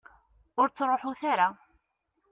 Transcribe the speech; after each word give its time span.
Ur 0.59 0.67
ttruḥut 0.69 1.21
ara. 1.31 1.47